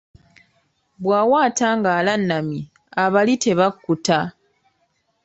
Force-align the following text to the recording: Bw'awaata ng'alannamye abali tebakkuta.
Bw'awaata 1.03 1.67
ng'alannamye 1.77 2.61
abali 3.03 3.35
tebakkuta. 3.43 4.19